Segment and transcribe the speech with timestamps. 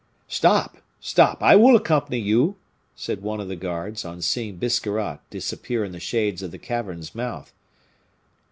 [0.27, 0.77] "Stop!
[0.99, 1.43] stop!
[1.43, 2.55] I will accompany you,"
[2.95, 7.13] said one of the guards, on seeing Biscarrat disappear in the shades of the cavern's
[7.13, 7.53] mouth.